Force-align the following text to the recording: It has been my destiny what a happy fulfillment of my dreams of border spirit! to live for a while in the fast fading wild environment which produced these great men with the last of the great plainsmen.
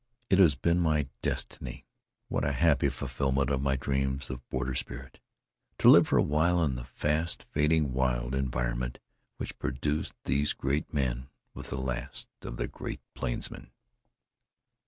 It 0.31 0.39
has 0.39 0.55
been 0.55 0.79
my 0.79 1.09
destiny 1.21 1.85
what 2.27 2.43
a 2.43 2.53
happy 2.53 2.89
fulfillment 2.89 3.51
of 3.51 3.61
my 3.61 3.75
dreams 3.75 4.31
of 4.31 4.49
border 4.49 4.73
spirit! 4.73 5.19
to 5.77 5.89
live 5.89 6.07
for 6.07 6.17
a 6.17 6.23
while 6.23 6.63
in 6.63 6.73
the 6.73 6.85
fast 6.85 7.43
fading 7.51 7.93
wild 7.93 8.33
environment 8.33 8.97
which 9.37 9.59
produced 9.59 10.15
these 10.23 10.53
great 10.53 10.91
men 10.91 11.29
with 11.53 11.69
the 11.69 11.77
last 11.77 12.27
of 12.41 12.57
the 12.57 12.67
great 12.67 13.01
plainsmen. 13.13 13.69